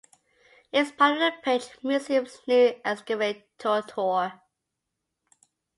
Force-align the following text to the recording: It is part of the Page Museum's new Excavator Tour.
It 0.71 0.79
is 0.79 0.91
part 0.93 1.13
of 1.21 1.31
the 1.31 1.33
Page 1.43 1.67
Museum's 1.83 2.41
new 2.47 2.73
Excavator 2.83 3.83
Tour. 3.95 4.33